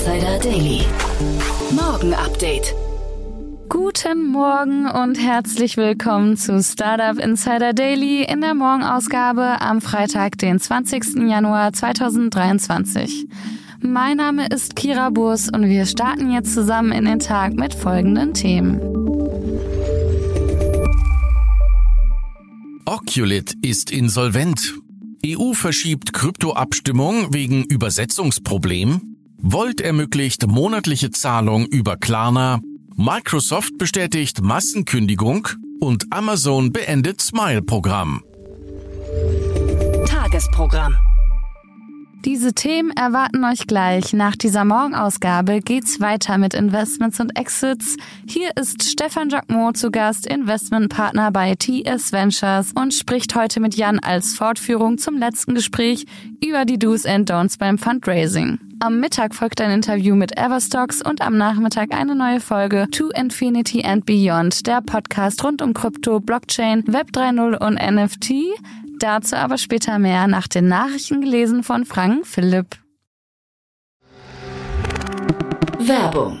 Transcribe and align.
Insider 0.00 0.38
Daily. 0.38 0.80
Morgen 1.72 2.14
Update. 2.14 2.74
Guten 3.68 4.28
Morgen 4.28 4.88
und 4.88 5.16
herzlich 5.16 5.76
willkommen 5.76 6.38
zu 6.38 6.62
Startup 6.62 7.22
Insider 7.22 7.74
Daily 7.74 8.24
in 8.24 8.40
der 8.40 8.54
Morgenausgabe 8.54 9.60
am 9.60 9.82
Freitag, 9.82 10.38
den 10.38 10.58
20. 10.58 11.28
Januar 11.28 11.74
2023. 11.74 13.26
Mein 13.82 14.16
Name 14.16 14.46
ist 14.46 14.74
Kira 14.74 15.10
Burs 15.10 15.50
und 15.52 15.66
wir 15.66 15.84
starten 15.84 16.32
jetzt 16.32 16.54
zusammen 16.54 16.92
in 16.92 17.04
den 17.04 17.18
Tag 17.18 17.52
mit 17.52 17.74
folgenden 17.74 18.32
Themen. 18.32 18.80
Oculit 22.86 23.54
ist 23.60 23.90
insolvent. 23.90 24.76
EU 25.26 25.52
verschiebt 25.52 26.14
Kryptoabstimmung 26.14 27.34
wegen 27.34 27.64
Übersetzungsproblem. 27.64 29.10
Volt 29.42 29.80
ermöglicht 29.80 30.46
monatliche 30.46 31.10
Zahlung 31.10 31.66
über 31.66 31.96
Klarna. 31.96 32.60
Microsoft 32.96 33.78
bestätigt 33.78 34.42
Massenkündigung 34.42 35.48
und 35.80 36.12
Amazon 36.12 36.72
beendet 36.72 37.22
Smile-Programm. 37.22 38.22
Tagesprogramm. 40.06 40.94
Diese 42.26 42.52
Themen 42.52 42.90
erwarten 42.90 43.42
euch 43.44 43.66
gleich. 43.66 44.12
Nach 44.12 44.36
dieser 44.36 44.66
Morgenausgabe 44.66 45.60
geht's 45.60 46.00
weiter 46.00 46.36
mit 46.36 46.52
Investments 46.52 47.18
und 47.18 47.34
Exits. 47.34 47.96
Hier 48.28 48.50
ist 48.60 48.82
Stefan 48.82 49.30
Jacquemot 49.30 49.78
zu 49.78 49.90
Gast, 49.90 50.26
Investmentpartner 50.26 51.30
bei 51.30 51.54
TS 51.54 52.12
Ventures 52.12 52.72
und 52.74 52.92
spricht 52.92 53.34
heute 53.34 53.60
mit 53.60 53.74
Jan 53.74 54.00
als 54.00 54.34
Fortführung 54.34 54.98
zum 54.98 55.16
letzten 55.16 55.54
Gespräch 55.54 56.04
über 56.44 56.66
die 56.66 56.78
Do's 56.78 57.06
and 57.06 57.30
Don'ts 57.30 57.58
beim 57.58 57.78
Fundraising. 57.78 58.69
Am 58.82 58.98
Mittag 58.98 59.34
folgt 59.34 59.60
ein 59.60 59.70
Interview 59.70 60.16
mit 60.16 60.38
Everstocks 60.38 61.02
und 61.02 61.20
am 61.20 61.36
Nachmittag 61.36 61.92
eine 61.92 62.14
neue 62.14 62.40
Folge 62.40 62.88
To 62.90 63.10
Infinity 63.10 63.84
and 63.84 64.06
Beyond, 64.06 64.66
der 64.66 64.80
Podcast 64.80 65.44
rund 65.44 65.60
um 65.60 65.74
Krypto, 65.74 66.18
Blockchain, 66.18 66.84
Web 66.86 67.08
3.0 67.12 67.58
und 67.58 67.74
NFT. 67.74 68.58
Dazu 68.98 69.36
aber 69.36 69.58
später 69.58 69.98
mehr 69.98 70.26
nach 70.28 70.48
den 70.48 70.68
Nachrichten 70.68 71.20
gelesen 71.20 71.62
von 71.62 71.84
Frank 71.84 72.26
Philipp. 72.26 72.78
Werbung. 75.78 76.40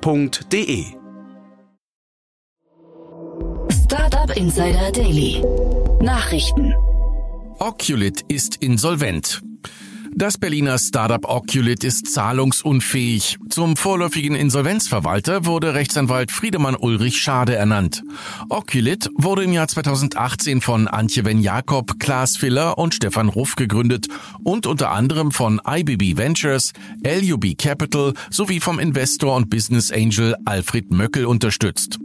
www.startup.de. 0.00 0.84
Startup 3.68 4.36
Insider 4.36 4.92
Daily. 4.92 5.44
Nachrichten. 6.00 6.74
Oculit 7.58 8.24
ist 8.28 8.56
insolvent. 8.56 9.42
Das 10.14 10.36
Berliner 10.36 10.78
Startup 10.78 11.24
Oculit 11.24 11.84
ist 11.84 12.12
zahlungsunfähig. 12.12 13.38
Zum 13.48 13.76
vorläufigen 13.76 14.34
Insolvenzverwalter 14.34 15.46
wurde 15.46 15.74
Rechtsanwalt 15.74 16.30
Friedemann 16.30 16.76
Ulrich 16.76 17.16
Schade 17.16 17.56
ernannt. 17.56 18.02
Oculit 18.50 19.08
wurde 19.14 19.44
im 19.44 19.52
Jahr 19.52 19.68
2018 19.68 20.60
von 20.60 20.86
Antje 20.86 21.24
Wen 21.24 21.40
Jakob, 21.40 21.98
Klaas 21.98 22.36
Filler 22.36 22.76
und 22.76 22.94
Stefan 22.94 23.30
Ruff 23.30 23.56
gegründet 23.56 24.08
und 24.44 24.66
unter 24.66 24.90
anderem 24.90 25.32
von 25.32 25.60
IBB 25.66 26.18
Ventures, 26.18 26.72
LUB 27.02 27.56
Capital 27.56 28.12
sowie 28.30 28.60
vom 28.60 28.78
Investor 28.78 29.34
und 29.34 29.48
Business 29.48 29.90
Angel 29.90 30.36
Alfred 30.44 30.90
Möckel 30.90 31.24
unterstützt. 31.24 31.98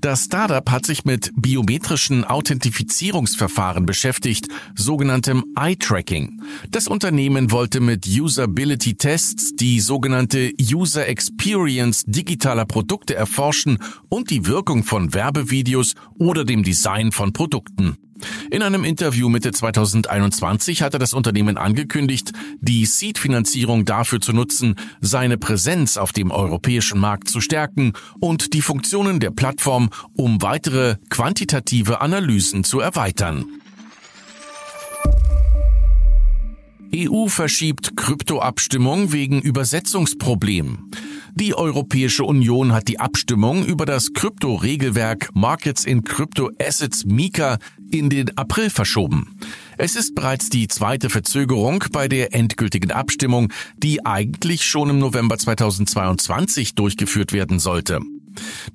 Das 0.00 0.24
Startup 0.24 0.70
hat 0.70 0.86
sich 0.86 1.04
mit 1.04 1.32
biometrischen 1.36 2.24
Authentifizierungsverfahren 2.24 3.86
beschäftigt, 3.86 4.48
sogenanntem 4.74 5.44
Eye-Tracking. 5.56 6.42
Das 6.70 6.88
Unternehmen 6.88 7.50
wollte 7.50 7.80
mit 7.80 8.06
Usability-Tests 8.06 9.56
die 9.56 9.80
sogenannte 9.80 10.52
User 10.60 11.06
Experience 11.06 12.04
digitaler 12.06 12.64
Produkte 12.64 13.14
erforschen 13.14 13.78
und 14.08 14.30
die 14.30 14.46
Wirkung 14.46 14.84
von 14.84 15.14
Werbevideos 15.14 15.94
oder 16.18 16.44
dem 16.44 16.62
Design 16.62 17.12
von 17.12 17.32
Produkten. 17.32 17.96
In 18.50 18.62
einem 18.62 18.84
Interview 18.84 19.28
Mitte 19.28 19.52
2021 19.52 20.82
hatte 20.82 20.98
das 20.98 21.12
Unternehmen 21.12 21.56
angekündigt, 21.56 22.32
die 22.60 22.86
Seed-Finanzierung 22.86 23.84
dafür 23.84 24.20
zu 24.20 24.32
nutzen, 24.32 24.76
seine 25.00 25.38
Präsenz 25.38 25.96
auf 25.96 26.12
dem 26.12 26.30
europäischen 26.30 27.00
Markt 27.00 27.28
zu 27.28 27.40
stärken 27.40 27.92
und 28.20 28.52
die 28.54 28.62
Funktionen 28.62 29.20
der 29.20 29.30
Plattform 29.30 29.90
um 30.16 30.42
weitere 30.42 30.96
quantitative 31.10 32.00
Analysen 32.00 32.64
zu 32.64 32.80
erweitern. 32.80 33.46
EU 36.94 37.26
verschiebt 37.26 37.96
Kryptoabstimmung 37.96 39.12
wegen 39.12 39.40
Übersetzungsproblem. 39.40 40.90
Die 41.36 41.56
Europäische 41.56 42.22
Union 42.22 42.72
hat 42.72 42.86
die 42.86 43.00
Abstimmung 43.00 43.64
über 43.64 43.86
das 43.86 44.12
Krypto-Regelwerk 44.12 45.30
Markets 45.34 45.84
in 45.84 46.04
Crypto 46.04 46.52
Assets 46.62 47.04
MiCA 47.06 47.58
in 47.90 48.08
den 48.08 48.38
April 48.38 48.70
verschoben. 48.70 49.36
Es 49.76 49.96
ist 49.96 50.14
bereits 50.14 50.48
die 50.48 50.68
zweite 50.68 51.10
Verzögerung 51.10 51.82
bei 51.90 52.06
der 52.06 52.32
endgültigen 52.34 52.92
Abstimmung, 52.92 53.52
die 53.76 54.06
eigentlich 54.06 54.62
schon 54.62 54.90
im 54.90 55.00
November 55.00 55.36
2022 55.36 56.76
durchgeführt 56.76 57.32
werden 57.32 57.58
sollte. 57.58 57.98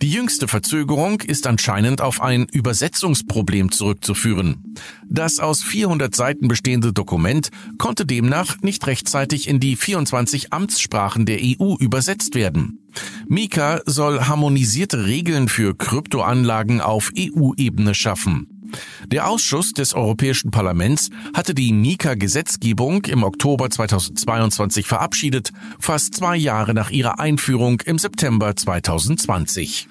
Die 0.02 0.12
jüngste 0.12 0.48
Verzögerung 0.48 1.22
ist 1.22 1.48
anscheinend 1.48 2.02
auf 2.02 2.22
ein 2.22 2.48
Übersetzungsproblem 2.52 3.72
zurückzuführen. 3.72 4.76
Das 5.08 5.40
aus 5.40 5.64
400 5.64 6.16
Seiten 6.16 6.48
bestehende 6.48 6.94
Dokument 6.94 7.50
konnte 7.78 8.06
demnach 8.06 8.62
nicht 8.62 8.86
rechtzeitig 8.88 9.48
in 9.48 9.60
die 9.60 9.76
24 9.76 10.54
Amtssprachen 10.54 11.26
der 11.26 11.40
EU 11.42 11.76
übersetzt 11.80 12.36
werden. 12.36 12.80
Mika 13.28 13.82
soll 13.86 14.22
harmonisierte 14.22 15.06
Regeln 15.06 15.48
für 15.48 15.76
Kryptoanlagen 15.76 16.82
auf 16.82 17.12
EU-Ebene 17.18 17.94
schaffen. 17.94 18.59
Der 19.08 19.28
Ausschuss 19.28 19.74
des 19.74 19.94
Europäischen 19.94 20.52
Parlaments 20.52 21.10
hatte 21.34 21.54
die 21.54 21.74
Mika-Gesetzgebung 21.74 23.06
im 23.06 23.24
Oktober 23.24 23.70
2022 23.70 24.86
verabschiedet, 24.88 25.52
fast 25.80 26.16
zwei 26.16 26.36
Jahre 26.36 26.74
nach 26.74 26.90
ihrer 26.90 27.20
Einführung 27.20 27.82
im 27.86 27.98
September 27.98 28.56
2020. 28.56 29.88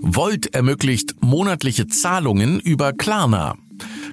Volt 0.00 0.52
ermöglicht 0.54 1.14
monatliche 1.20 1.86
Zahlungen 1.86 2.58
über 2.60 2.92
Klarna. 2.92 3.56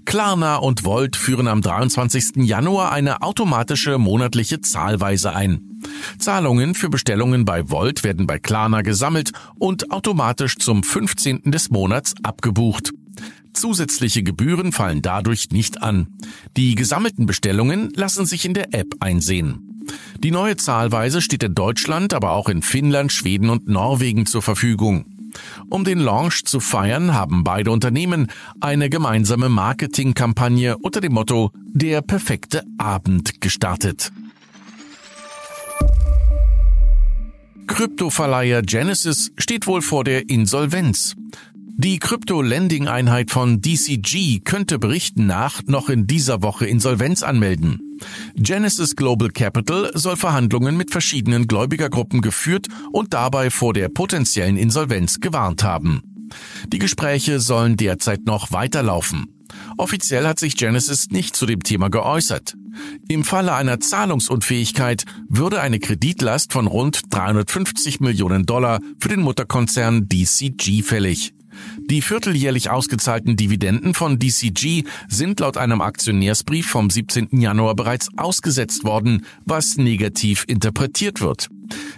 Klarna 0.06 0.58
und 0.58 0.86
Volt 0.86 1.16
führen 1.16 1.48
am 1.48 1.62
23. 1.62 2.38
Januar 2.48 2.92
eine 2.92 3.22
automatische 3.22 3.98
monatliche 3.98 4.62
Zahlweise 4.62 5.34
ein. 5.36 5.69
Zahlungen 6.18 6.76
für 6.76 6.90
Bestellungen 6.90 7.46
bei 7.46 7.70
Volt 7.70 8.04
werden 8.04 8.28
bei 8.28 8.40
Klarna 8.40 8.82
gesammelt 8.82 9.32
und 9.58 9.92
automatisch 9.92 10.58
zum 10.58 10.84
15. 10.84 11.52
des 11.52 11.70
Monats 11.70 12.14
abgebucht. 12.24 12.92
Zusätzliche 13.54 14.24
Gebühren 14.24 14.72
fallen 14.72 15.02
dadurch 15.02 15.50
nicht 15.52 15.82
an. 15.82 16.08
Die 16.56 16.76
gesammelten 16.76 17.26
Bestellungen 17.26 17.92
lassen 17.96 18.26
sich 18.26 18.46
in 18.46 18.54
der 18.54 18.74
App 18.74 18.96
einsehen. 19.00 19.84
Die 20.20 20.32
neue 20.32 20.56
Zahlweise 20.56 21.22
steht 21.22 21.44
in 21.44 21.56
Deutschland, 21.56 22.14
aber 22.14 22.32
auch 22.32 22.50
in 22.50 22.62
Finnland, 22.62 23.12
Schweden 23.12 23.50
und 23.50 23.68
Norwegen 23.68 24.26
zur 24.26 24.42
Verfügung. 24.42 25.06
Um 25.70 25.84
den 25.84 26.00
Launch 26.00 26.46
zu 26.46 26.60
feiern, 26.60 27.14
haben 27.14 27.44
beide 27.44 27.72
Unternehmen 27.72 28.28
eine 28.62 28.90
gemeinsame 28.90 29.50
Marketingkampagne 29.50 30.78
unter 30.78 31.02
dem 31.02 31.14
Motto 31.14 31.52
Der 31.54 32.02
perfekte 32.02 32.64
Abend 32.78 33.42
gestartet. 33.42 34.12
Kryptoverleiher 37.80 38.62
Genesis 38.62 39.32
steht 39.38 39.66
wohl 39.66 39.82
vor 39.82 40.04
der 40.04 40.30
Insolvenz. 40.30 41.16
Die 41.78 41.98
Krypto-Lending-Einheit 41.98 43.32
von 43.32 43.62
DCG 43.62 44.42
könnte 44.42 44.80
Berichten 44.80 45.28
nach 45.28 45.62
noch 45.66 45.88
in 45.88 46.06
dieser 46.06 46.42
Woche 46.42 46.66
Insolvenz 46.66 47.24
anmelden. 47.24 47.98
Genesis 48.36 48.98
Global 48.98 49.30
Capital 49.30 49.92
soll 49.94 50.18
Verhandlungen 50.18 50.76
mit 50.76 50.92
verschiedenen 50.92 51.48
Gläubigergruppen 51.48 52.20
geführt 52.20 52.68
und 52.92 53.14
dabei 53.14 53.50
vor 53.50 53.74
der 53.74 53.88
potenziellen 53.88 54.58
Insolvenz 54.58 55.22
gewarnt 55.22 55.64
haben. 55.64 56.28
Die 56.68 56.80
Gespräche 56.80 57.40
sollen 57.40 57.78
derzeit 57.78 58.26
noch 58.26 58.52
weiterlaufen. 58.52 59.39
Offiziell 59.78 60.28
hat 60.28 60.40
sich 60.40 60.58
Genesis 60.58 61.10
nicht 61.10 61.36
zu 61.36 61.46
dem 61.46 61.64
Thema 61.64 61.90
geäußert. 61.90 62.56
Im 63.08 63.24
Falle 63.24 63.54
einer 63.54 63.80
Zahlungsunfähigkeit 63.80 65.06
würde 65.28 65.62
eine 65.62 65.80
Kreditlast 65.80 66.54
von 66.54 66.68
rund 66.68 67.02
350 67.10 68.00
Millionen 68.00 68.46
Dollar 68.46 68.80
für 69.00 69.10
den 69.10 69.22
Mutterkonzern 69.22 70.08
DCG 70.08 70.84
fällig. 70.84 71.34
Die 71.90 72.02
vierteljährlich 72.02 72.70
ausgezahlten 72.70 73.36
Dividenden 73.36 73.94
von 73.94 74.20
DCG 74.20 74.84
sind 75.08 75.40
laut 75.40 75.58
einem 75.58 75.82
Aktionärsbrief 75.82 76.68
vom 76.68 76.90
17. 76.90 77.40
Januar 77.40 77.76
bereits 77.76 78.10
ausgesetzt 78.18 78.84
worden, 78.84 79.26
was 79.46 79.78
negativ 79.78 80.46
interpretiert 80.48 81.22
wird. 81.22 81.50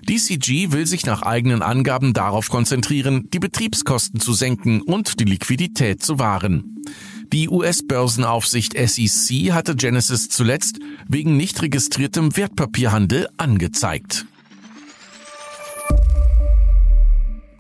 DCG 0.08 0.72
will 0.72 0.86
sich 0.86 1.06
nach 1.06 1.22
eigenen 1.22 1.62
Angaben 1.62 2.14
darauf 2.14 2.50
konzentrieren, 2.50 3.30
die 3.34 3.40
Betriebskosten 3.40 4.20
zu 4.20 4.34
senken 4.34 4.82
und 4.82 5.20
die 5.20 5.26
Liquidität 5.26 6.02
zu 6.04 6.20
wahren. 6.20 6.84
Die 7.34 7.48
US-Börsenaufsicht 7.48 8.74
SEC 8.74 9.54
hatte 9.54 9.76
Genesis 9.76 10.28
zuletzt 10.28 10.80
wegen 11.08 11.38
nicht 11.38 11.62
registriertem 11.62 12.36
Wertpapierhandel 12.36 13.30
angezeigt. 13.38 14.26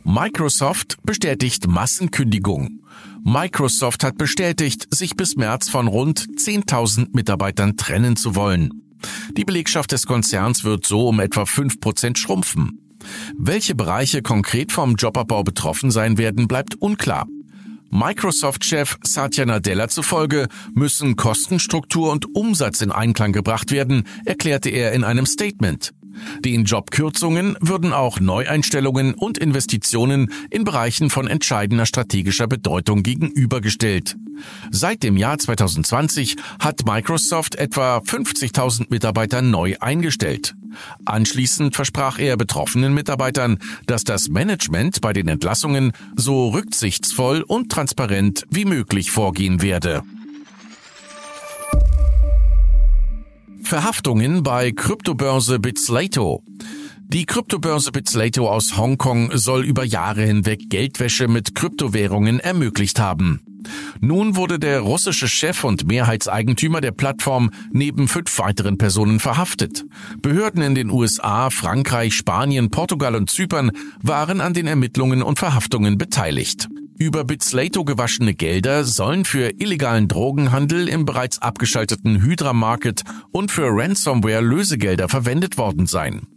Microsoft 0.03 0.97
bestätigt 1.03 1.67
Massenkündigung. 1.67 2.81
Microsoft 3.23 4.03
hat 4.03 4.17
bestätigt, 4.17 4.93
sich 4.93 5.15
bis 5.15 5.37
März 5.37 5.69
von 5.69 5.87
rund 5.87 6.19
10.000 6.19 7.09
Mitarbeitern 7.13 7.77
trennen 7.77 8.17
zu 8.17 8.35
wollen. 8.35 8.83
Die 9.37 9.45
Belegschaft 9.45 9.93
des 9.93 10.05
Konzerns 10.05 10.65
wird 10.65 10.85
so 10.85 11.07
um 11.07 11.21
etwa 11.21 11.43
5% 11.43 12.17
schrumpfen. 12.17 12.79
Welche 13.37 13.73
Bereiche 13.73 14.21
konkret 14.21 14.73
vom 14.73 14.95
Jobabbau 14.95 15.43
betroffen 15.43 15.91
sein 15.91 16.17
werden, 16.17 16.47
bleibt 16.47 16.75
unklar. 16.75 17.25
Microsoft-Chef 17.91 18.97
Satya 19.03 19.45
Nadella 19.45 19.87
zufolge 19.89 20.47
müssen 20.73 21.15
Kostenstruktur 21.17 22.11
und 22.11 22.35
Umsatz 22.35 22.81
in 22.81 22.91
Einklang 22.91 23.33
gebracht 23.33 23.71
werden, 23.71 24.05
erklärte 24.25 24.69
er 24.69 24.93
in 24.93 25.03
einem 25.03 25.25
Statement. 25.25 25.93
Den 26.39 26.65
Jobkürzungen 26.65 27.57
würden 27.59 27.93
auch 27.93 28.19
Neueinstellungen 28.19 29.13
und 29.13 29.37
Investitionen 29.37 30.31
in 30.49 30.63
Bereichen 30.63 31.09
von 31.09 31.27
entscheidender 31.27 31.85
strategischer 31.85 32.47
Bedeutung 32.47 33.03
gegenübergestellt. 33.03 34.15
Seit 34.71 35.03
dem 35.03 35.17
Jahr 35.17 35.37
2020 35.37 36.35
hat 36.59 36.85
Microsoft 36.85 37.55
etwa 37.55 37.97
50.000 37.97 38.87
Mitarbeiter 38.89 39.41
neu 39.41 39.75
eingestellt. 39.79 40.55
Anschließend 41.05 41.75
versprach 41.75 42.19
er 42.19 42.37
betroffenen 42.37 42.93
Mitarbeitern, 42.93 43.59
dass 43.85 44.03
das 44.03 44.29
Management 44.29 45.01
bei 45.01 45.13
den 45.13 45.27
Entlassungen 45.27 45.91
so 46.15 46.49
rücksichtsvoll 46.49 47.41
und 47.41 47.71
transparent 47.71 48.45
wie 48.49 48.65
möglich 48.65 49.11
vorgehen 49.11 49.61
werde. 49.61 50.03
Verhaftungen 53.63 54.43
bei 54.43 54.71
Kryptobörse 54.71 55.59
Bitslato. 55.59 56.43
Die 57.07 57.25
Kryptobörse 57.25 57.91
Bitslato 57.91 58.49
aus 58.49 58.77
Hongkong 58.77 59.31
soll 59.37 59.65
über 59.65 59.83
Jahre 59.83 60.23
hinweg 60.23 60.69
Geldwäsche 60.69 61.27
mit 61.27 61.55
Kryptowährungen 61.55 62.39
ermöglicht 62.39 62.99
haben. 62.99 63.41
Nun 63.99 64.35
wurde 64.35 64.59
der 64.59 64.81
russische 64.81 65.27
Chef 65.27 65.63
und 65.63 65.87
Mehrheitseigentümer 65.87 66.81
der 66.81 66.91
Plattform 66.91 67.51
neben 67.71 68.07
fünf 68.07 68.37
weiteren 68.39 68.77
Personen 68.77 69.19
verhaftet. 69.19 69.85
Behörden 70.21 70.61
in 70.61 70.75
den 70.75 70.89
USA, 70.89 71.49
Frankreich, 71.49 72.13
Spanien, 72.13 72.71
Portugal 72.71 73.15
und 73.15 73.29
Zypern 73.29 73.71
waren 74.01 74.41
an 74.41 74.53
den 74.53 74.67
Ermittlungen 74.67 75.21
und 75.21 75.39
Verhaftungen 75.39 75.97
beteiligt. 75.97 76.67
Über 77.01 77.23
Bitslato 77.23 77.83
gewaschene 77.83 78.35
Gelder 78.35 78.83
sollen 78.83 79.25
für 79.25 79.59
illegalen 79.59 80.07
Drogenhandel 80.07 80.87
im 80.87 81.05
bereits 81.05 81.41
abgeschalteten 81.41 82.21
Hydra 82.21 82.53
Market 82.53 83.01
und 83.31 83.49
für 83.51 83.69
Ransomware 83.71 84.41
Lösegelder 84.41 85.09
verwendet 85.09 85.57
worden 85.57 85.87
sein. 85.87 86.27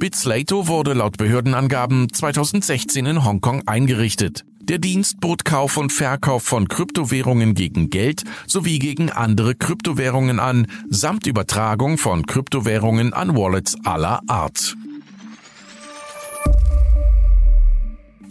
Bitslato 0.00 0.66
wurde 0.66 0.94
laut 0.94 1.18
Behördenangaben 1.18 2.12
2016 2.12 3.06
in 3.06 3.24
Hongkong 3.24 3.66
eingerichtet. 3.68 4.44
Der 4.68 4.78
Dienst 4.78 5.20
bot 5.20 5.46
Kauf 5.46 5.78
und 5.78 5.94
Verkauf 5.94 6.42
von 6.42 6.68
Kryptowährungen 6.68 7.54
gegen 7.54 7.88
Geld 7.88 8.24
sowie 8.46 8.78
gegen 8.78 9.10
andere 9.10 9.54
Kryptowährungen 9.54 10.40
an, 10.40 10.66
samt 10.90 11.26
Übertragung 11.26 11.96
von 11.96 12.26
Kryptowährungen 12.26 13.14
an 13.14 13.34
Wallets 13.34 13.76
aller 13.84 14.20
Art. 14.26 14.76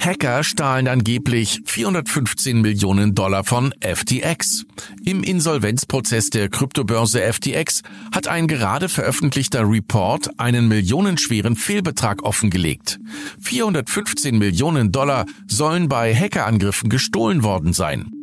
Hacker 0.07 0.45
stahlen 0.45 0.87
angeblich 0.87 1.61
415 1.65 2.61
Millionen 2.61 3.13
Dollar 3.13 3.43
von 3.43 3.73
FTX. 3.81 4.65
Im 5.03 5.21
Insolvenzprozess 5.21 6.29
der 6.29 6.47
Kryptobörse 6.47 7.21
FTX 7.21 7.81
hat 8.13 8.29
ein 8.29 8.47
gerade 8.47 8.87
veröffentlichter 8.87 9.69
Report 9.69 10.29
einen 10.39 10.69
millionenschweren 10.69 11.57
Fehlbetrag 11.57 12.23
offengelegt. 12.23 12.99
415 13.41 14.37
Millionen 14.37 14.93
Dollar 14.93 15.25
sollen 15.45 15.89
bei 15.89 16.15
Hackerangriffen 16.15 16.89
gestohlen 16.89 17.43
worden 17.43 17.73
sein. 17.73 18.16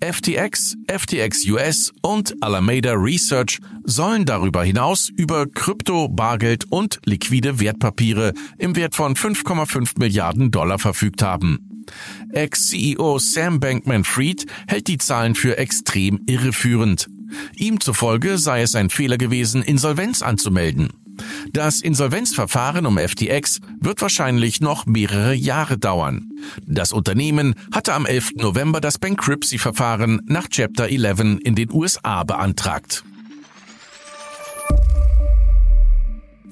FTX, 0.00 0.76
FTX 0.86 1.46
US 1.48 1.92
und 2.02 2.34
Alameda 2.40 2.92
Research 2.92 3.58
sollen 3.84 4.24
darüber 4.24 4.62
hinaus 4.62 5.08
über 5.08 5.46
Krypto, 5.46 6.08
Bargeld 6.08 6.66
und 6.70 7.00
liquide 7.04 7.58
Wertpapiere 7.58 8.32
im 8.58 8.76
Wert 8.76 8.94
von 8.94 9.16
5,5 9.16 9.98
Milliarden 9.98 10.50
Dollar 10.50 10.78
verfügt 10.78 11.22
haben. 11.22 11.84
Ex-CEO 12.32 13.18
Sam 13.18 13.58
Bankman-Fried 13.58 14.46
hält 14.68 14.86
die 14.86 14.98
Zahlen 14.98 15.34
für 15.34 15.58
extrem 15.58 16.20
irreführend. 16.26 17.08
Ihm 17.56 17.80
zufolge 17.80 18.38
sei 18.38 18.62
es 18.62 18.74
ein 18.74 18.90
Fehler 18.90 19.18
gewesen, 19.18 19.62
Insolvenz 19.62 20.22
anzumelden. 20.22 20.90
Das 21.52 21.80
Insolvenzverfahren 21.80 22.86
um 22.86 22.98
FTX 22.98 23.60
wird 23.80 24.00
wahrscheinlich 24.02 24.60
noch 24.60 24.86
mehrere 24.86 25.34
Jahre 25.34 25.78
dauern. 25.78 26.30
Das 26.66 26.92
Unternehmen 26.92 27.54
hatte 27.72 27.94
am 27.94 28.06
11. 28.06 28.32
November 28.36 28.80
das 28.80 28.98
Bankruptcy-Verfahren 28.98 30.22
nach 30.26 30.48
Chapter 30.48 30.88
11 30.88 31.40
in 31.42 31.54
den 31.54 31.72
USA 31.72 32.24
beantragt. 32.24 33.04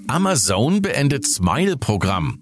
Amazon 0.08 0.82
beendet 0.82 1.26
Smile-Programm. 1.26 2.38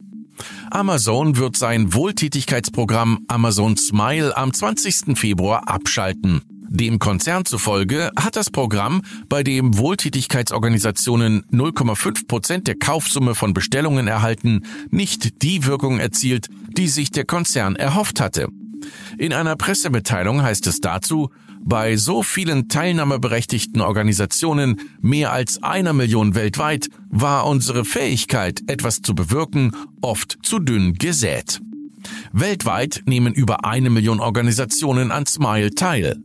Amazon 0.70 1.36
wird 1.36 1.56
sein 1.56 1.94
Wohltätigkeitsprogramm 1.94 3.24
Amazon 3.28 3.76
Smile 3.76 4.36
am 4.36 4.52
20. 4.52 5.16
Februar 5.16 5.68
abschalten. 5.68 6.42
Dem 6.74 6.98
Konzern 6.98 7.44
zufolge 7.44 8.10
hat 8.16 8.34
das 8.34 8.50
Programm, 8.50 9.02
bei 9.28 9.44
dem 9.44 9.78
Wohltätigkeitsorganisationen 9.78 11.44
0,5 11.52 12.26
Prozent 12.26 12.66
der 12.66 12.74
Kaufsumme 12.74 13.36
von 13.36 13.54
Bestellungen 13.54 14.08
erhalten, 14.08 14.62
nicht 14.90 15.42
die 15.42 15.66
Wirkung 15.66 16.00
erzielt, 16.00 16.48
die 16.76 16.88
sich 16.88 17.12
der 17.12 17.26
Konzern 17.26 17.76
erhofft 17.76 18.20
hatte. 18.20 18.48
In 19.18 19.32
einer 19.32 19.54
Pressemitteilung 19.54 20.42
heißt 20.42 20.66
es 20.66 20.80
dazu, 20.80 21.30
bei 21.62 21.96
so 21.96 22.24
vielen 22.24 22.68
teilnahmeberechtigten 22.68 23.80
Organisationen, 23.80 24.80
mehr 25.00 25.32
als 25.32 25.62
einer 25.62 25.92
Million 25.92 26.34
weltweit, 26.34 26.88
war 27.08 27.46
unsere 27.46 27.84
Fähigkeit, 27.84 28.62
etwas 28.66 29.00
zu 29.00 29.14
bewirken, 29.14 29.76
oft 30.02 30.38
zu 30.42 30.58
dünn 30.58 30.94
gesät. 30.94 31.60
Weltweit 32.32 33.04
nehmen 33.06 33.32
über 33.32 33.64
eine 33.64 33.90
Million 33.90 34.18
Organisationen 34.18 35.12
an 35.12 35.24
Smile 35.24 35.72
teil. 35.76 36.20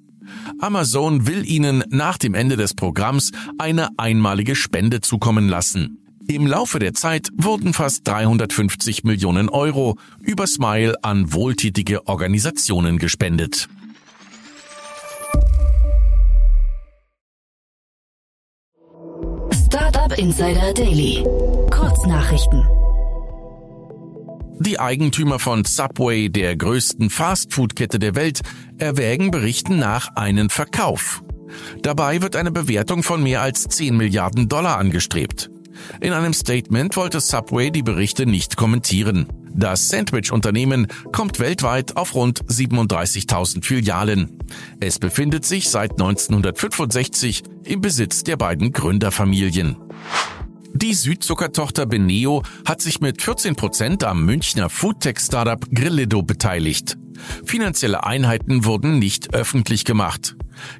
Amazon 0.59 1.27
will 1.27 1.49
Ihnen 1.49 1.83
nach 1.89 2.17
dem 2.17 2.33
Ende 2.33 2.57
des 2.57 2.73
Programms 2.73 3.31
eine 3.57 3.89
einmalige 3.97 4.55
Spende 4.55 5.01
zukommen 5.01 5.47
lassen. 5.47 5.99
Im 6.27 6.45
Laufe 6.45 6.77
der 6.77 6.93
Zeit 6.93 7.29
wurden 7.35 7.73
fast 7.73 8.07
350 8.07 9.03
Millionen 9.03 9.49
Euro 9.49 9.97
über 10.21 10.45
Smile 10.45 10.95
an 11.03 11.33
wohltätige 11.33 12.07
Organisationen 12.07 12.99
gespendet. 12.99 13.67
Startup 19.65 20.17
Insider 20.19 20.73
Daily. 20.73 21.23
Kurznachrichten. 21.71 22.78
Die 24.61 24.77
Eigentümer 24.77 25.39
von 25.39 25.63
Subway, 25.63 26.27
der 26.27 26.57
größten 26.57 27.09
Fastfood-Kette 27.09 27.97
der 27.97 28.15
Welt, 28.15 28.41
erwägen 28.77 29.31
Berichten 29.31 29.79
nach 29.79 30.15
einen 30.17 30.49
Verkauf. 30.49 31.23
Dabei 31.81 32.21
wird 32.21 32.35
eine 32.35 32.51
Bewertung 32.51 33.01
von 33.01 33.23
mehr 33.23 33.41
als 33.41 33.63
10 33.63 33.95
Milliarden 33.95 34.49
Dollar 34.49 34.77
angestrebt. 34.77 35.49
In 36.01 36.11
einem 36.11 36.33
Statement 36.33 36.97
wollte 36.97 37.21
Subway 37.21 37.71
die 37.71 37.83
Berichte 37.83 38.25
nicht 38.25 38.57
kommentieren. 38.57 39.27
Das 39.53 39.87
Sandwich-Unternehmen 39.87 40.87
kommt 41.13 41.39
weltweit 41.39 41.95
auf 41.95 42.13
rund 42.13 42.43
37.000 42.43 43.63
Filialen. 43.63 44.39
Es 44.81 44.99
befindet 44.99 45.45
sich 45.45 45.69
seit 45.69 45.91
1965 45.91 47.43
im 47.63 47.79
Besitz 47.79 48.23
der 48.25 48.35
beiden 48.35 48.73
Gründerfamilien. 48.73 49.77
Die 50.73 50.93
Südzuckertochter 50.93 51.85
Beneo 51.85 52.43
hat 52.65 52.81
sich 52.81 53.01
mit 53.01 53.21
14 53.21 53.55
Prozent 53.55 54.03
am 54.03 54.23
Münchner 54.25 54.69
Foodtech-Startup 54.69 55.59
Grillido 55.73 56.21
beteiligt. 56.21 56.97
Finanzielle 57.45 58.05
Einheiten 58.05 58.65
wurden 58.65 58.99
nicht 58.99 59.33
öffentlich 59.33 59.83
gemacht. 59.83 60.35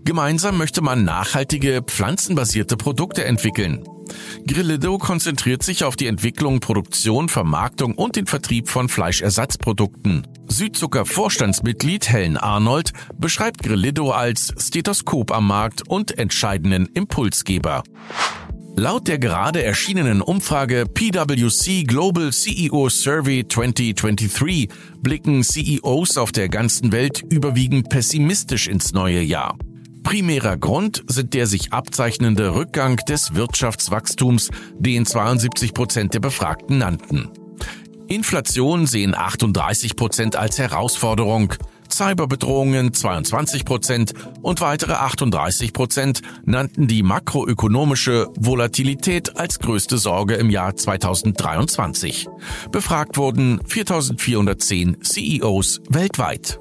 Gemeinsam 0.06 0.58
möchte 0.58 0.82
man 0.82 1.04
nachhaltige, 1.04 1.82
pflanzenbasierte 1.82 2.78
Produkte 2.78 3.26
entwickeln. 3.26 3.84
Grillido 4.48 4.98
konzentriert 4.98 5.64
sich 5.64 5.84
auf 5.84 5.96
die 5.96 6.08
Entwicklung, 6.08 6.60
Produktion, 6.60 7.30
Vermarktung 7.30 7.96
und 7.96 8.16
den 8.16 8.26
Vertrieb 8.26 8.70
von 8.70 8.90
Fleischersatzprodukten. 8.90 10.28
Südzucker 10.48 11.06
Vorstandsmitglied 11.06 12.10
Helen 12.10 12.38
Arnold 12.38 12.94
beschreibt 13.18 13.64
Grillido 13.64 14.12
als 14.12 14.54
Stethoskop 14.58 15.32
am 15.32 15.48
Markt 15.48 15.88
und 15.88 16.18
entscheidenden 16.18 16.88
Impulsgeber. 16.88 17.84
Laut 18.80 19.10
der 19.10 19.20
gerade 19.20 19.62
erschienenen 19.62 20.22
Umfrage 20.22 20.86
PwC 20.86 21.84
Global 21.84 22.32
CEO 22.32 22.88
Survey 22.88 23.46
2023 23.46 24.70
blicken 25.02 25.44
CEOs 25.44 26.16
auf 26.16 26.32
der 26.32 26.48
ganzen 26.48 26.94
Welt 26.94 27.22
überwiegend 27.30 27.90
pessimistisch 27.90 28.70
ins 28.70 28.94
neue 28.94 29.20
Jahr. 29.20 29.58
Primärer 30.04 30.56
Grund 30.56 31.04
sind 31.08 31.34
der 31.34 31.46
sich 31.46 31.74
abzeichnende 31.74 32.56
Rückgang 32.56 32.96
des 33.06 33.36
Wirtschaftswachstums, 33.36 34.50
den 34.78 35.06
72 35.06 35.74
Prozent 35.74 36.14
der 36.14 36.22
Befragten 36.22 36.78
nannten. 36.78 37.28
Inflation 38.08 38.88
sehen 38.88 39.14
38 39.14 39.98
Prozent 39.98 40.38
als 40.38 40.58
Herausforderung, 40.58 41.54
Cyberbedrohungen 41.92 42.94
22 42.94 43.66
Prozent 43.66 44.14
und 44.42 44.62
weitere 44.62 44.94
38 44.94 45.74
Prozent 45.74 46.22
nannten 46.46 46.88
die 46.88 47.04
makroökonomische 47.04 48.28
Volatilität 48.38 49.38
als 49.38 49.60
größte 49.60 49.98
Sorge 49.98 50.36
im 50.36 50.50
Jahr 50.50 50.76
2023. 50.76 52.28
Befragt 52.72 53.18
wurden 53.18 53.60
4410 53.66 55.02
CEOs 55.02 55.82
weltweit. 55.90 56.60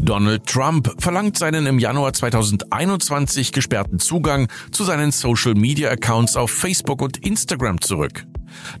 Donald 0.00 0.46
Trump 0.46 0.94
verlangt 0.98 1.36
seinen 1.36 1.66
im 1.66 1.78
Januar 1.78 2.12
2021 2.12 3.52
gesperrten 3.52 3.98
Zugang 3.98 4.48
zu 4.70 4.84
seinen 4.84 5.10
Social-Media-Accounts 5.10 6.36
auf 6.36 6.50
Facebook 6.50 7.02
und 7.02 7.24
Instagram 7.24 7.80
zurück. 7.80 8.24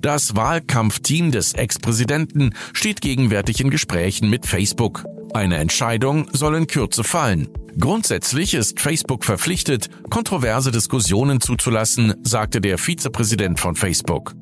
Das 0.00 0.36
Wahlkampfteam 0.36 1.32
des 1.32 1.54
Ex-Präsidenten 1.54 2.54
steht 2.72 3.00
gegenwärtig 3.00 3.60
in 3.60 3.70
Gesprächen 3.70 4.30
mit 4.30 4.46
Facebook. 4.46 5.04
Eine 5.34 5.58
Entscheidung 5.58 6.28
soll 6.32 6.56
in 6.56 6.66
Kürze 6.66 7.04
fallen. 7.04 7.48
Grundsätzlich 7.78 8.54
ist 8.54 8.80
Facebook 8.80 9.24
verpflichtet, 9.24 9.88
kontroverse 10.10 10.72
Diskussionen 10.72 11.40
zuzulassen, 11.40 12.14
sagte 12.24 12.60
der 12.60 12.76
Vizepräsident 12.76 13.60
von 13.60 13.76
Facebook. 13.76 14.34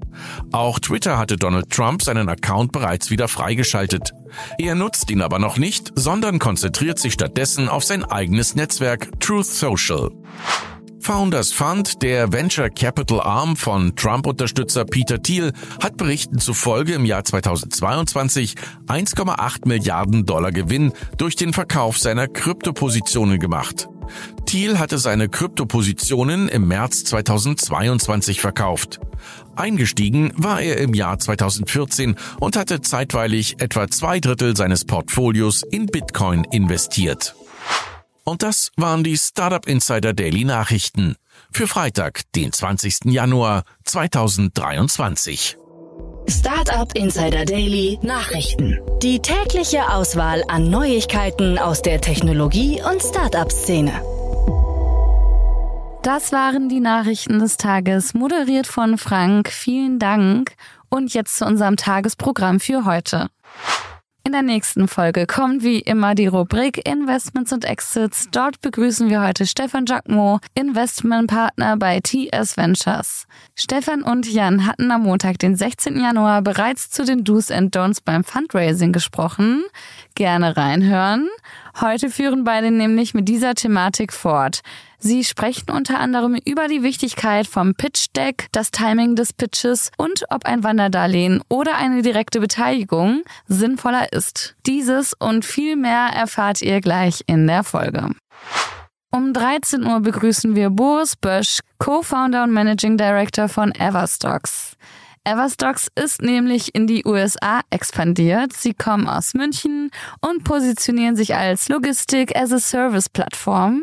Auch 0.52 0.78
Twitter 0.78 1.18
hatte 1.18 1.36
Donald 1.36 1.68
Trump 1.70 2.02
seinen 2.02 2.30
Account 2.30 2.72
bereits 2.72 3.10
wieder 3.10 3.28
freigeschaltet. 3.28 4.12
Er 4.58 4.74
nutzt 4.74 5.10
ihn 5.10 5.20
aber 5.20 5.38
noch 5.38 5.58
nicht, 5.58 5.92
sondern 5.96 6.38
konzentriert 6.38 6.98
sich 6.98 7.12
stattdessen 7.12 7.68
auf 7.68 7.84
sein 7.84 8.04
eigenes 8.04 8.54
Netzwerk 8.54 9.10
Truth 9.20 9.46
Social. 9.46 10.10
Founders 11.06 11.52
Fund, 11.52 12.02
der 12.02 12.32
Venture 12.32 12.68
Capital 12.68 13.20
Arm 13.20 13.54
von 13.54 13.94
Trump-Unterstützer 13.94 14.84
Peter 14.84 15.22
Thiel, 15.22 15.52
hat 15.80 15.96
Berichten 15.96 16.40
zufolge 16.40 16.94
im 16.94 17.04
Jahr 17.04 17.22
2022 17.22 18.56
1,8 18.88 19.68
Milliarden 19.68 20.26
Dollar 20.26 20.50
Gewinn 20.50 20.92
durch 21.16 21.36
den 21.36 21.52
Verkauf 21.52 21.96
seiner 21.96 22.26
Kryptopositionen 22.26 23.38
gemacht. 23.38 23.88
Thiel 24.46 24.80
hatte 24.80 24.98
seine 24.98 25.28
Kryptopositionen 25.28 26.48
im 26.48 26.66
März 26.66 27.04
2022 27.04 28.40
verkauft. 28.40 28.98
Eingestiegen 29.54 30.32
war 30.34 30.60
er 30.60 30.78
im 30.78 30.92
Jahr 30.92 31.20
2014 31.20 32.16
und 32.40 32.56
hatte 32.56 32.80
zeitweilig 32.80 33.60
etwa 33.60 33.86
zwei 33.86 34.18
Drittel 34.18 34.56
seines 34.56 34.84
Portfolios 34.84 35.62
in 35.62 35.86
Bitcoin 35.86 36.42
investiert. 36.50 37.36
Und 38.28 38.42
das 38.42 38.72
waren 38.76 39.04
die 39.04 39.16
Startup 39.16 39.64
Insider 39.68 40.12
Daily 40.12 40.44
Nachrichten 40.44 41.14
für 41.52 41.68
Freitag, 41.68 42.22
den 42.34 42.52
20. 42.52 43.04
Januar 43.04 43.62
2023. 43.84 45.56
Startup 46.28 46.92
Insider 46.96 47.44
Daily 47.44 48.00
Nachrichten. 48.02 48.80
Die 49.00 49.20
tägliche 49.20 49.92
Auswahl 49.92 50.42
an 50.48 50.68
Neuigkeiten 50.68 51.56
aus 51.56 51.82
der 51.82 52.00
Technologie- 52.00 52.82
und 52.82 53.00
Startup-Szene. 53.00 53.92
Das 56.02 56.32
waren 56.32 56.68
die 56.68 56.80
Nachrichten 56.80 57.38
des 57.38 57.58
Tages, 57.58 58.12
moderiert 58.12 58.66
von 58.66 58.98
Frank. 58.98 59.50
Vielen 59.50 60.00
Dank. 60.00 60.56
Und 60.88 61.14
jetzt 61.14 61.36
zu 61.36 61.46
unserem 61.46 61.76
Tagesprogramm 61.76 62.58
für 62.58 62.84
heute. 62.84 63.28
In 64.26 64.32
der 64.32 64.42
nächsten 64.42 64.88
Folge 64.88 65.24
kommt 65.24 65.62
wie 65.62 65.78
immer 65.78 66.16
die 66.16 66.26
Rubrik 66.26 66.84
Investments 66.84 67.52
und 67.52 67.64
Exits. 67.64 68.28
Dort 68.32 68.60
begrüßen 68.60 69.08
wir 69.08 69.22
heute 69.22 69.46
Stefan 69.46 69.86
Jacquemot, 69.86 70.40
Investmentpartner 70.56 71.76
bei 71.76 72.00
TS 72.00 72.56
Ventures. 72.56 73.28
Stefan 73.54 74.02
und 74.02 74.26
Jan 74.26 74.66
hatten 74.66 74.90
am 74.90 75.04
Montag, 75.04 75.38
den 75.38 75.54
16. 75.54 76.00
Januar, 76.00 76.42
bereits 76.42 76.90
zu 76.90 77.04
den 77.04 77.22
Do's 77.22 77.52
and 77.52 77.76
Don'ts 77.76 78.00
beim 78.04 78.24
Fundraising 78.24 78.92
gesprochen. 78.92 79.62
Gerne 80.16 80.56
reinhören. 80.56 81.28
Heute 81.78 82.08
führen 82.08 82.44
beide 82.44 82.70
nämlich 82.70 83.12
mit 83.12 83.28
dieser 83.28 83.54
Thematik 83.54 84.10
fort. 84.10 84.60
Sie 84.98 85.24
sprechen 85.24 85.70
unter 85.70 86.00
anderem 86.00 86.34
über 86.46 86.68
die 86.68 86.82
Wichtigkeit 86.82 87.46
vom 87.46 87.74
Pitch 87.74 88.06
Deck, 88.16 88.46
das 88.52 88.70
Timing 88.70 89.14
des 89.14 89.34
Pitches 89.34 89.90
und 89.98 90.24
ob 90.30 90.46
ein 90.46 90.64
Wanderdarlehen 90.64 91.42
oder 91.50 91.76
eine 91.76 92.00
direkte 92.00 92.40
Beteiligung 92.40 93.24
sinnvoller 93.46 94.10
ist. 94.14 94.56
Dieses 94.64 95.12
und 95.12 95.44
viel 95.44 95.76
mehr 95.76 96.08
erfahrt 96.14 96.62
ihr 96.62 96.80
gleich 96.80 97.22
in 97.26 97.46
der 97.46 97.62
Folge. 97.62 98.08
Um 99.10 99.34
13 99.34 99.84
Uhr 99.84 100.00
begrüßen 100.00 100.54
wir 100.56 100.70
Boris 100.70 101.14
Bösch, 101.14 101.60
Co-Founder 101.78 102.44
und 102.44 102.52
Managing 102.52 102.96
Director 102.96 103.50
von 103.50 103.70
Everstocks. 103.72 104.76
Everstocks 105.26 105.90
ist 105.96 106.22
nämlich 106.22 106.72
in 106.76 106.86
die 106.86 107.04
USA 107.04 107.62
expandiert. 107.70 108.52
Sie 108.52 108.74
kommen 108.74 109.08
aus 109.08 109.34
München 109.34 109.90
und 110.20 110.44
positionieren 110.44 111.16
sich 111.16 111.34
als 111.34 111.68
Logistik-as-a-Service-Plattform. 111.68 113.82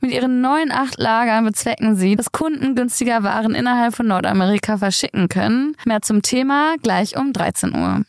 Mit 0.00 0.10
ihren 0.10 0.42
neuen 0.42 0.70
acht 0.70 0.98
Lagern 0.98 1.46
bezwecken 1.46 1.96
sie, 1.96 2.14
dass 2.14 2.30
Kunden 2.30 2.74
günstiger 2.74 3.22
Waren 3.22 3.54
innerhalb 3.54 3.96
von 3.96 4.06
Nordamerika 4.06 4.76
verschicken 4.76 5.28
können. 5.28 5.74
Mehr 5.86 6.02
zum 6.02 6.20
Thema 6.20 6.74
gleich 6.82 7.16
um 7.16 7.32
13 7.32 7.74
Uhr. 7.74 8.02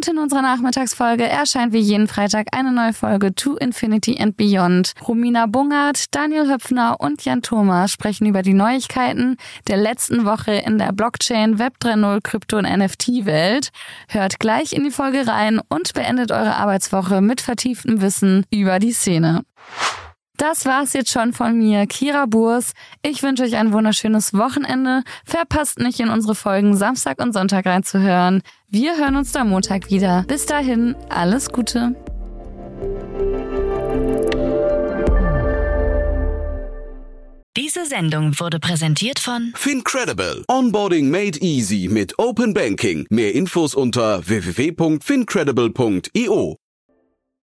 Und 0.00 0.08
in 0.08 0.18
unserer 0.18 0.40
Nachmittagsfolge 0.40 1.24
erscheint 1.24 1.74
wie 1.74 1.78
jeden 1.78 2.08
Freitag 2.08 2.46
eine 2.56 2.72
neue 2.72 2.94
Folge 2.94 3.34
To 3.34 3.56
Infinity 3.56 4.16
and 4.18 4.34
Beyond. 4.34 4.94
Romina 5.06 5.44
Bungert, 5.44 6.06
Daniel 6.14 6.48
Höpfner 6.48 6.96
und 7.00 7.22
Jan 7.22 7.42
Thomas 7.42 7.92
sprechen 7.92 8.24
über 8.24 8.40
die 8.40 8.54
Neuigkeiten 8.54 9.36
der 9.68 9.76
letzten 9.76 10.24
Woche 10.24 10.52
in 10.52 10.78
der 10.78 10.92
Blockchain, 10.92 11.58
Web 11.58 11.74
3.0, 11.82 12.22
Krypto 12.22 12.56
und 12.56 12.64
NFT-Welt. 12.64 13.68
Hört 14.08 14.40
gleich 14.40 14.72
in 14.72 14.84
die 14.84 14.90
Folge 14.90 15.26
rein 15.26 15.60
und 15.68 15.92
beendet 15.92 16.32
eure 16.32 16.56
Arbeitswoche 16.56 17.20
mit 17.20 17.42
vertieftem 17.42 18.00
Wissen 18.00 18.46
über 18.50 18.78
die 18.78 18.92
Szene. 18.92 19.42
Das 20.40 20.64
war's 20.64 20.94
jetzt 20.94 21.10
schon 21.10 21.34
von 21.34 21.58
mir, 21.58 21.86
Kira 21.86 22.24
Burs. 22.24 22.72
Ich 23.02 23.22
wünsche 23.22 23.42
euch 23.42 23.56
ein 23.56 23.74
wunderschönes 23.74 24.32
Wochenende. 24.32 25.02
Verpasst 25.22 25.78
nicht 25.78 26.00
in 26.00 26.08
unsere 26.08 26.34
Folgen 26.34 26.74
Samstag 26.74 27.22
und 27.22 27.34
Sonntag 27.34 27.66
reinzuhören. 27.66 28.40
Wir 28.66 28.96
hören 28.96 29.16
uns 29.16 29.32
da 29.32 29.44
Montag 29.44 29.90
wieder. 29.90 30.24
Bis 30.28 30.46
dahin, 30.46 30.96
alles 31.10 31.50
Gute. 31.50 31.94
Diese 37.54 37.84
Sendung 37.84 38.40
wurde 38.40 38.60
präsentiert 38.60 39.18
von 39.18 39.52
Fincredible. 39.54 40.42
Onboarding 40.48 41.10
made 41.10 41.38
easy 41.40 41.86
mit 41.86 42.18
Open 42.18 42.54
Banking. 42.54 43.06
Mehr 43.10 43.34
Infos 43.34 43.74
unter 43.74 44.26
www.fincredible.io. 44.26 46.59